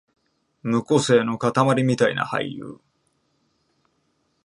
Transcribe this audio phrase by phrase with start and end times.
[0.63, 2.81] 無個性のかたまりみたいな俳優